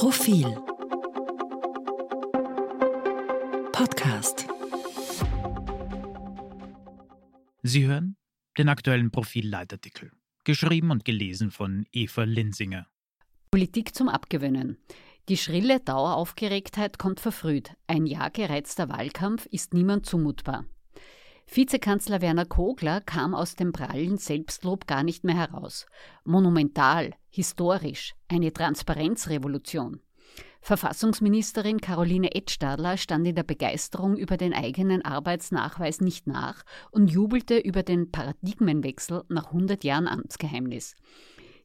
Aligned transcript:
Profil 0.00 0.46
Podcast 3.70 4.46
Sie 7.62 7.84
hören 7.86 8.16
den 8.56 8.70
aktuellen 8.70 9.10
Profil-Leitartikel, 9.10 10.12
geschrieben 10.44 10.90
und 10.90 11.04
gelesen 11.04 11.50
von 11.50 11.84
Eva 11.92 12.22
Linsinger. 12.22 12.86
Politik 13.50 13.94
zum 13.94 14.08
Abgewöhnen. 14.08 14.78
Die 15.28 15.36
schrille 15.36 15.80
Daueraufgeregtheit 15.80 16.98
kommt 16.98 17.20
verfrüht. 17.20 17.74
Ein 17.86 18.06
Jahr 18.06 18.30
gereizter 18.30 18.88
Wahlkampf 18.88 19.44
ist 19.50 19.74
niemand 19.74 20.06
zumutbar. 20.06 20.64
Vizekanzler 21.52 22.20
Werner 22.20 22.44
Kogler 22.46 23.00
kam 23.00 23.34
aus 23.34 23.56
dem 23.56 23.72
prallen 23.72 24.18
Selbstlob 24.18 24.86
gar 24.86 25.02
nicht 25.02 25.24
mehr 25.24 25.34
heraus. 25.34 25.86
Monumental, 26.24 27.10
historisch, 27.28 28.14
eine 28.28 28.52
Transparenzrevolution. 28.52 30.00
Verfassungsministerin 30.60 31.80
Caroline 31.80 32.36
Edstadler 32.36 32.96
stand 32.96 33.26
in 33.26 33.34
der 33.34 33.42
Begeisterung 33.42 34.16
über 34.16 34.36
den 34.36 34.54
eigenen 34.54 35.04
Arbeitsnachweis 35.04 36.00
nicht 36.00 36.28
nach 36.28 36.62
und 36.92 37.10
jubelte 37.10 37.58
über 37.58 37.82
den 37.82 38.12
Paradigmenwechsel 38.12 39.24
nach 39.28 39.46
100 39.46 39.82
Jahren 39.82 40.06
Amtsgeheimnis. 40.06 40.94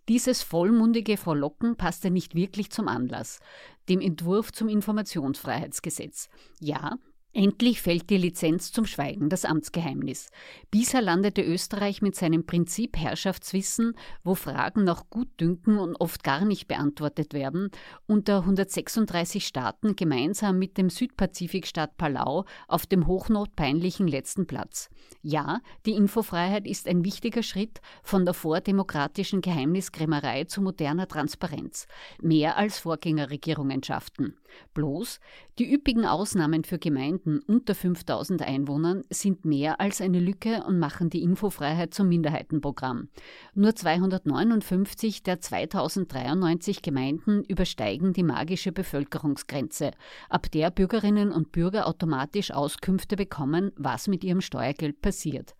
Dieses 0.09 0.41
vollmundige 0.41 1.16
Frohlocken 1.16 1.75
passte 1.75 2.09
nicht 2.09 2.33
wirklich 2.33 2.72
zum 2.72 2.88
Anlass, 2.88 3.39
dem 3.88 4.02
Entwurf 4.02 4.52
zum 4.52 4.67
Informationsfreiheitsgesetz. 4.67 6.30
Ja, 6.59 6.97
Endlich 7.38 7.81
fällt 7.81 8.09
die 8.09 8.17
Lizenz 8.17 8.71
zum 8.71 8.85
Schweigen, 8.85 9.27
das 9.27 9.44
Amtsgeheimnis. 9.44 10.30
Bisher 10.71 11.02
landete 11.02 11.41
Österreich 11.41 12.02
mit 12.02 12.16
seinem 12.16 12.45
Prinzip 12.45 12.95
Herrschaftswissen, 12.95 13.94
wo 14.23 14.35
Fragen 14.35 14.85
nach 14.85 15.09
Gutdünken 15.09 15.77
und 15.77 15.98
oft 15.98 16.23
gar 16.23 16.45
nicht 16.45 16.70
beantwortet 16.70 17.34
werden, 17.34 17.71
unter 18.08 18.38
136 18.39 19.45
Staaten 19.45 19.98
gemeinsam 19.98 20.58
mit 20.58 20.77
dem 20.77 20.89
Südpazifikstaat 20.89 21.97
Palau 21.97 22.45
auf 22.69 22.86
dem 22.86 23.06
hochnotpeinlichen 23.06 24.08
letzten 24.08 24.47
Platz. 24.47 24.89
Ja, 25.22 25.59
die 25.86 25.91
Infofreiheit 25.91 26.66
ist 26.66 26.88
ein 26.88 27.03
wichtiger 27.03 27.44
Schritt 27.44 27.81
von 28.02 28.23
der 28.23 28.33
vordemokratischen 28.33 29.41
Geheimniskrämerei 29.41 30.45
zu 30.45 30.61
moderner 30.61 31.09
Transparenz. 31.09 31.88
Mehr 32.22 32.56
als 32.56 32.80
Vorgängerregierungen 32.80 33.83
schafften. 33.83 34.38
Bloß, 34.73 35.19
die 35.59 35.73
üppigen 35.73 36.06
Ausnahmen 36.06 36.63
für 36.63 36.80
Gemeinden 36.80 37.25
unter 37.26 37.73
5000 37.73 38.42
Einwohnern 38.44 39.04
sind 39.09 39.45
mehr 39.45 39.80
als 39.81 40.00
eine 40.00 40.20
Lücke 40.20 40.64
und 40.68 40.80
machen 40.80 41.09
die 41.09 41.23
Infofreiheit 41.23 41.94
zum 41.94 42.08
Minderheitenprogramm. 42.08 43.09
Nur 43.54 43.76
259 43.76 45.23
der 45.23 45.42
2093 45.42 46.81
Gemeinden 46.81 47.44
übersteigen 47.44 48.14
die 48.14 48.23
magische 48.23 48.72
Bevölkerungsgrenze, 48.72 49.92
ab 50.30 50.52
der 50.52 50.70
Bürgerinnen 50.70 51.31
und 51.31 51.52
Bürger 51.52 51.88
automatisch 51.88 52.52
Auskünfte 52.52 53.16
bekommen, 53.16 53.72
was 53.76 54.08
mit 54.08 54.23
ihrem 54.23 54.42
Steuergeld 54.42 55.02
passiert. 55.02 55.56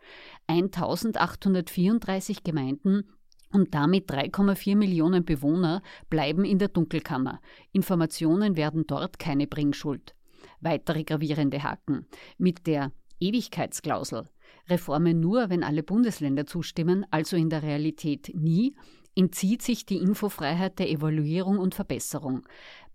1834 0.48 2.44
Gemeinden 2.44 3.10
und 3.52 3.74
damit 3.74 4.12
3,4 4.12 4.76
Millionen 4.76 5.26
Bewohner 5.26 5.82
bleiben 6.10 6.46
in 6.46 6.60
der 6.60 6.68
Dunkelkammer. 6.68 7.40
Informationen 7.72 8.56
werden 8.56 8.86
dort 8.86 9.18
keine 9.18 9.48
Bringschuld. 9.48 10.14
Weitere 10.62 11.04
gravierende 11.04 11.64
Haken. 11.64 12.06
Mit 12.38 12.68
der 12.68 12.92
Ewigkeitsklausel. 13.20 14.30
Reformen 14.68 15.20
nur, 15.20 15.50
wenn 15.50 15.64
alle 15.64 15.84
Bundesländer 15.84 16.46
zustimmen, 16.46 17.06
also 17.12 17.38
in 17.38 17.50
der 17.50 17.64
Realität 17.64 18.32
nie, 18.36 18.76
entzieht 19.16 19.62
sich 19.62 19.86
die 19.86 19.98
Infofreiheit 19.98 20.80
der 20.80 20.90
Evaluierung 20.90 21.58
und 21.58 21.76
Verbesserung. 21.76 22.46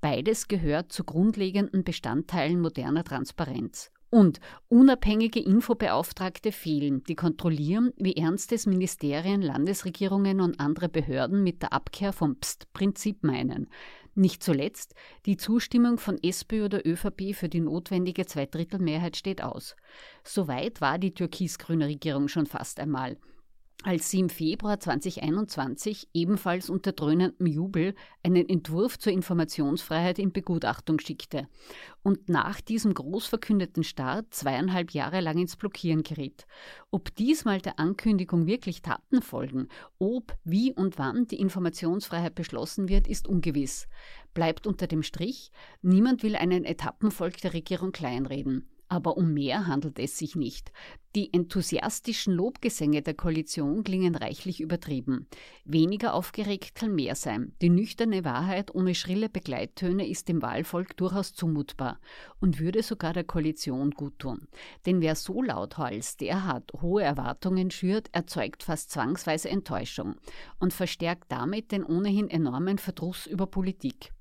Beides 0.00 0.48
gehört 0.48 0.92
zu 0.92 1.04
grundlegenden 1.04 1.84
Bestandteilen 1.84 2.60
moderner 2.60 3.04
Transparenz. 3.04 3.90
Und 4.10 4.40
unabhängige 4.68 5.38
Infobeauftragte 5.38 6.50
fehlen, 6.50 7.04
die 7.04 7.14
kontrollieren, 7.14 7.92
wie 7.96 8.16
ernst 8.16 8.50
es 8.50 8.66
Ministerien, 8.66 9.40
Landesregierungen 9.40 10.40
und 10.40 10.58
andere 10.58 10.88
Behörden 10.88 11.44
mit 11.44 11.62
der 11.62 11.72
Abkehr 11.72 12.12
vom 12.12 12.36
Pst-Prinzip 12.36 13.22
meinen. 13.22 13.68
Nicht 14.16 14.42
zuletzt, 14.42 14.96
die 15.26 15.36
Zustimmung 15.36 15.98
von 15.98 16.18
SPÖ 16.20 16.64
oder 16.64 16.84
ÖVP 16.84 17.34
für 17.34 17.48
die 17.48 17.60
notwendige 17.60 18.26
Zweidrittelmehrheit 18.26 19.16
steht 19.16 19.44
aus. 19.44 19.76
Soweit 20.24 20.80
war 20.80 20.98
die 20.98 21.14
türkis-grüne 21.14 21.86
Regierung 21.86 22.26
schon 22.26 22.46
fast 22.46 22.80
einmal 22.80 23.16
als 23.82 24.10
sie 24.10 24.20
im 24.20 24.28
Februar 24.28 24.78
2021 24.78 26.08
ebenfalls 26.12 26.68
unter 26.68 26.92
dröhnendem 26.92 27.46
Jubel 27.46 27.94
einen 28.22 28.48
Entwurf 28.48 28.98
zur 28.98 29.12
Informationsfreiheit 29.12 30.18
in 30.18 30.32
Begutachtung 30.32 30.98
schickte 30.98 31.48
und 32.02 32.28
nach 32.28 32.60
diesem 32.60 32.92
groß 32.92 33.26
verkündeten 33.26 33.82
Start 33.82 34.34
zweieinhalb 34.34 34.92
Jahre 34.92 35.20
lang 35.20 35.38
ins 35.38 35.56
Blockieren 35.56 36.02
geriet. 36.02 36.46
Ob 36.90 37.14
diesmal 37.16 37.60
der 37.60 37.78
Ankündigung 37.78 38.46
wirklich 38.46 38.82
Taten 38.82 39.22
folgen, 39.22 39.68
ob, 39.98 40.36
wie 40.44 40.72
und 40.72 40.98
wann 40.98 41.26
die 41.26 41.40
Informationsfreiheit 41.40 42.34
beschlossen 42.34 42.88
wird, 42.88 43.08
ist 43.08 43.28
ungewiss. 43.28 43.88
Bleibt 44.34 44.66
unter 44.66 44.86
dem 44.86 45.02
Strich, 45.02 45.50
niemand 45.82 46.22
will 46.22 46.36
einen 46.36 46.64
Etappenvolk 46.64 47.38
der 47.38 47.54
Regierung 47.54 47.92
kleinreden. 47.92 48.68
Aber 48.90 49.16
um 49.16 49.32
mehr 49.32 49.68
handelt 49.68 50.00
es 50.00 50.18
sich 50.18 50.34
nicht. 50.34 50.72
Die 51.14 51.32
enthusiastischen 51.32 52.34
Lobgesänge 52.34 53.02
der 53.02 53.14
Koalition 53.14 53.84
klingen 53.84 54.16
reichlich 54.16 54.60
übertrieben. 54.60 55.28
Weniger 55.64 56.12
aufgeregt 56.12 56.74
kann 56.74 56.96
mehr 56.96 57.14
sein. 57.14 57.54
Die 57.62 57.70
nüchterne 57.70 58.24
Wahrheit 58.24 58.74
ohne 58.74 58.96
schrille 58.96 59.28
Begleittöne 59.28 60.08
ist 60.08 60.28
dem 60.28 60.42
Wahlvolk 60.42 60.96
durchaus 60.96 61.32
zumutbar 61.34 62.00
und 62.40 62.58
würde 62.58 62.82
sogar 62.82 63.12
der 63.12 63.22
Koalition 63.22 63.92
guttun. 63.92 64.48
Denn 64.86 65.00
wer 65.00 65.14
so 65.14 65.40
lauthals 65.40 66.16
derart 66.16 66.72
hohe 66.82 67.04
Erwartungen 67.04 67.70
schürt, 67.70 68.08
erzeugt 68.10 68.64
fast 68.64 68.90
zwangsweise 68.90 69.50
Enttäuschung 69.50 70.16
und 70.58 70.72
verstärkt 70.72 71.30
damit 71.30 71.70
den 71.70 71.84
ohnehin 71.84 72.28
enormen 72.28 72.78
Verdruss 72.78 73.28
über 73.28 73.46
Politik. 73.46 74.12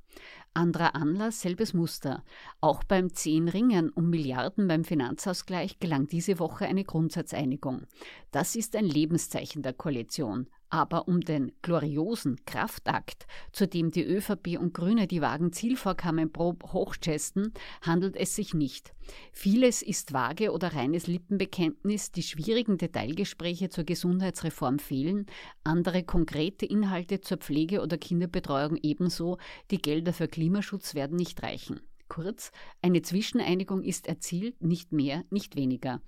Anderer 0.54 0.96
Anlass, 0.96 1.42
selbes 1.42 1.74
Muster. 1.74 2.24
Auch 2.62 2.84
beim 2.84 3.14
Zehn 3.14 3.48
Ringen 3.48 3.90
um 3.90 4.10
Milliarden 4.10 4.68
beim 4.68 4.84
Finanzausgleich 4.84 5.80
gelang 5.80 6.08
diese 6.08 6.40
Woche 6.40 6.66
eine 6.66 6.84
Grundsatzeinigung. 6.84 7.84
Das 8.32 8.56
ist 8.56 8.76
ein 8.76 8.86
Lebenszeichen 8.86 9.62
der 9.62 9.74
Koalition. 9.74 10.48
Aber 10.70 11.08
um 11.08 11.22
den 11.22 11.52
gloriosen 11.64 12.46
Kraftakt, 12.46 13.26
zu 13.52 13.68
dem 13.68 13.90
die 13.90 14.04
ÖVP 14.04 14.60
und 14.60 14.74
Grüne 14.74 15.08
die 15.08 15.22
vagen 15.22 15.52
Zielvorkamen 15.52 16.32
prob 16.32 16.72
hochchesten, 16.74 17.54
handelt 17.82 18.16
es 18.16 18.36
sich 18.36 18.54
nicht. 18.54 18.94
Vieles 19.32 19.82
ist 19.82 20.14
vage 20.14 20.52
oder 20.52 20.74
reines 20.74 21.08
Lippenbekenntnis, 21.08 22.12
die 22.12 22.22
schwierigen 22.22 22.78
Detailgespräche 22.78 23.70
zur 23.70 23.84
Gesundheitsreform 23.84 24.78
fehlen, 24.78 25.26
andere 25.64 26.04
konkrete 26.04 26.68
Inhalte 26.68 27.22
zur 27.22 27.38
Pflege 27.38 27.82
oder 27.82 27.98
Kinderbetreuung 27.98 28.78
ebenso, 28.84 29.40
die 29.72 29.82
Gelder 29.82 30.14
für 30.14 30.28
Klimaschutz 30.28 30.94
werden 30.94 31.18
nicht 31.18 31.42
reichen. 31.42 31.82
Kurz, 32.10 32.52
eine 32.82 33.02
Zwischeneinigung 33.02 33.84
ist 33.84 34.08
erzielt, 34.08 34.62
nicht 34.62 34.92
mehr, 34.92 35.24
nicht 35.30 35.56
weniger 35.56 36.02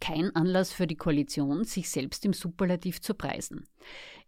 kein 0.00 0.34
Anlass 0.34 0.72
für 0.72 0.86
die 0.86 0.96
Koalition, 0.96 1.64
sich 1.64 1.90
selbst 1.90 2.24
im 2.24 2.32
Superlativ 2.32 3.00
zu 3.00 3.14
preisen. 3.14 3.66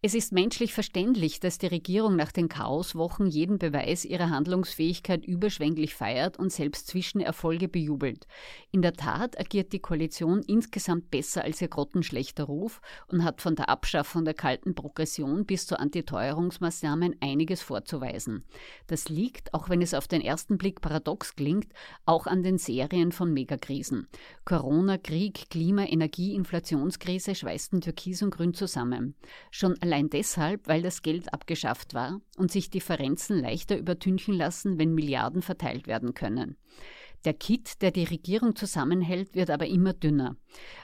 Es 0.00 0.14
ist 0.14 0.30
menschlich 0.30 0.74
verständlich, 0.74 1.40
dass 1.40 1.58
die 1.58 1.66
Regierung 1.66 2.14
nach 2.14 2.30
den 2.30 2.48
Chaoswochen 2.48 3.26
jeden 3.26 3.58
Beweis 3.58 4.04
ihrer 4.04 4.30
Handlungsfähigkeit 4.30 5.26
überschwänglich 5.26 5.96
feiert 5.96 6.38
und 6.38 6.52
selbst 6.52 6.86
Zwischenerfolge 6.86 7.66
bejubelt. 7.66 8.28
In 8.70 8.80
der 8.80 8.92
Tat 8.92 9.36
agiert 9.40 9.72
die 9.72 9.80
Koalition 9.80 10.42
insgesamt 10.46 11.10
besser 11.10 11.42
als 11.42 11.60
ihr 11.60 11.66
grottenschlechter 11.66 12.44
Ruf 12.44 12.80
und 13.08 13.24
hat 13.24 13.42
von 13.42 13.56
der 13.56 13.70
Abschaffung 13.70 14.24
der 14.24 14.34
kalten 14.34 14.76
Progression 14.76 15.44
bis 15.46 15.66
zu 15.66 15.76
Antiteuerungsmaßnahmen 15.76 17.16
einiges 17.18 17.60
vorzuweisen. 17.60 18.44
Das 18.86 19.08
liegt, 19.08 19.52
auch 19.52 19.68
wenn 19.68 19.82
es 19.82 19.94
auf 19.94 20.06
den 20.06 20.20
ersten 20.20 20.58
Blick 20.58 20.80
paradox 20.80 21.34
klingt, 21.34 21.72
auch 22.06 22.28
an 22.28 22.44
den 22.44 22.58
Serien 22.58 23.10
von 23.10 23.32
Megakrisen. 23.32 24.06
Corona, 24.44 24.96
Krieg, 24.96 25.50
Klima, 25.50 25.86
Energie, 25.86 26.36
Inflationskrise 26.36 27.34
schweißten 27.34 27.80
Türkis 27.80 28.22
und 28.22 28.30
Grün 28.30 28.54
zusammen. 28.54 29.16
Schon 29.50 29.74
allein 29.88 30.10
deshalb, 30.10 30.68
weil 30.68 30.82
das 30.82 31.00
Geld 31.00 31.32
abgeschafft 31.32 31.94
war 31.94 32.20
und 32.36 32.52
sich 32.52 32.68
Differenzen 32.68 33.40
leichter 33.40 33.78
übertünchen 33.78 34.34
lassen, 34.34 34.78
wenn 34.78 34.94
Milliarden 34.94 35.40
verteilt 35.40 35.86
werden 35.86 36.12
können. 36.12 36.56
Der 37.24 37.32
Kit, 37.34 37.82
der 37.82 37.90
die 37.90 38.04
Regierung 38.04 38.54
zusammenhält, 38.54 39.34
wird 39.34 39.50
aber 39.50 39.66
immer 39.66 39.92
dünner. 39.92 40.36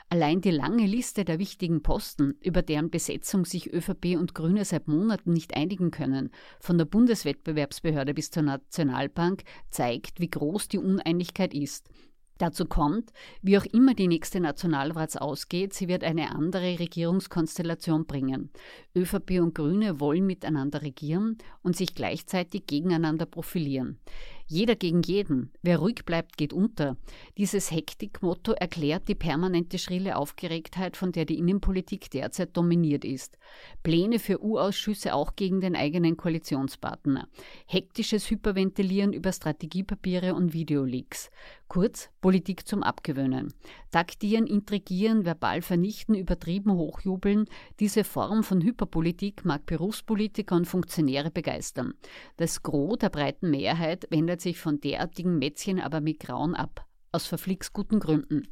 Allein 0.09 0.41
die 0.41 0.51
lange 0.51 0.85
Liste 0.85 1.23
der 1.23 1.39
wichtigen 1.39 1.81
Posten, 1.81 2.33
über 2.41 2.61
deren 2.61 2.89
Besetzung 2.89 3.45
sich 3.45 3.71
ÖVP 3.71 4.17
und 4.17 4.33
Grüne 4.33 4.65
seit 4.65 4.87
Monaten 4.87 5.31
nicht 5.31 5.55
einigen 5.55 5.91
können, 5.91 6.31
von 6.59 6.77
der 6.77 6.85
Bundeswettbewerbsbehörde 6.85 8.13
bis 8.13 8.31
zur 8.31 8.43
Nationalbank, 8.43 9.43
zeigt, 9.69 10.19
wie 10.19 10.29
groß 10.29 10.67
die 10.67 10.79
Uneinigkeit 10.79 11.53
ist. 11.53 11.89
Dazu 12.37 12.65
kommt, 12.65 13.13
wie 13.41 13.57
auch 13.57 13.65
immer 13.65 13.93
die 13.93 14.09
nächste 14.09 14.41
Nationalrats 14.41 15.15
ausgeht, 15.15 15.73
sie 15.73 15.87
wird 15.87 16.03
eine 16.03 16.31
andere 16.31 16.79
Regierungskonstellation 16.79 18.05
bringen. 18.05 18.49
ÖVP 18.93 19.39
und 19.39 19.55
Grüne 19.55 20.01
wollen 20.01 20.25
miteinander 20.25 20.81
regieren 20.81 21.37
und 21.63 21.77
sich 21.77 21.95
gleichzeitig 21.95 22.67
gegeneinander 22.67 23.25
profilieren. 23.25 23.99
Jeder 24.47 24.75
gegen 24.75 25.01
jeden. 25.01 25.51
Wer 25.63 25.79
ruhig 25.79 26.05
bleibt, 26.05 26.37
geht 26.37 26.53
unter. 26.53 26.97
Dieses 27.37 27.71
Hektikmotto 27.71 28.51
erklärt 28.51 29.07
die 29.07 29.15
permanente 29.15 29.79
schrille 29.79 30.17
Aufgeregtheit, 30.17 30.97
von 30.97 31.11
der 31.11 31.25
die 31.25 31.39
Innenpolitik 31.39 32.11
derzeit 32.11 32.55
dominiert 32.55 33.05
ist. 33.05 33.39
Pläne 33.81 34.19
für 34.19 34.43
U-Ausschüsse 34.43 35.15
auch 35.15 35.35
gegen 35.35 35.61
den 35.61 35.75
eigenen 35.75 36.15
Koalitionspartner. 36.15 37.27
Hektisches 37.65 38.29
Hyperventilieren 38.29 39.13
über 39.13 39.31
Strategiepapiere 39.31 40.35
und 40.35 40.53
Videoleaks. 40.53 41.31
Kurz, 41.67 42.11
Politik 42.21 42.67
zum 42.67 42.83
Abgewöhnen. 42.83 43.51
Taktieren, 43.89 44.45
intrigieren, 44.45 45.25
verbal 45.25 45.63
vernichten, 45.63 46.13
übertrieben 46.13 46.71
hochjubeln. 46.71 47.45
Diese 47.79 48.03
Form 48.03 48.43
von 48.43 48.61
Hyperpolitik 48.61 49.43
mag 49.43 49.65
Berufspolitiker 49.65 50.55
und 50.55 50.65
Funktionäre 50.65 51.31
begeistern. 51.31 51.95
Das 52.37 52.61
Gros 52.61 52.99
der 52.99 53.09
breiten 53.09 53.49
Mehrheit 53.49 54.05
wendet 54.11 54.34
wendet 54.35 54.41
sich 54.41 54.59
von 54.59 54.81
derartigen 54.81 55.39
Mätzchen 55.39 55.79
aber 55.79 56.01
mit 56.01 56.19
Grauen 56.19 56.55
ab. 56.55 56.85
Aus 57.13 57.25
verflixt 57.25 57.71
guten 57.71 58.01
Gründen. 58.01 58.45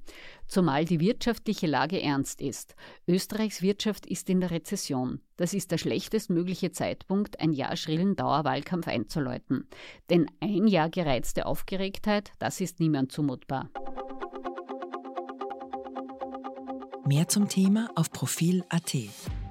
Zumal 0.48 0.86
die 0.86 1.02
wirtschaftliche 1.02 1.68
Lage 1.68 2.02
ernst 2.02 2.40
ist. 2.40 2.76
Österreichs 3.06 3.62
Wirtschaft 3.62 4.06
ist 4.06 4.30
in 4.30 4.40
der 4.40 4.52
Rezession. 4.52 5.20
Das 5.36 5.54
ist 5.54 5.72
der 5.72 5.78
schlechtestmögliche 5.78 6.72
Zeitpunkt, 6.72 7.42
ein 7.42 7.52
Jahr 7.52 7.76
schrillen 7.76 8.16
Dauerwahlkampf 8.16 8.88
einzuläuten. 8.88 9.68
Denn 10.10 10.28
ein 10.40 10.68
Jahr 10.68 10.90
gereizte 10.90 11.46
Aufgeregtheit, 11.46 12.32
das 12.40 12.62
ist 12.62 12.80
niemand 12.80 13.12
zumutbar. 13.12 13.70
Mehr 17.06 17.28
zum 17.28 17.50
Thema 17.50 17.90
auf 17.96 18.10
Profil.at. 18.14 19.43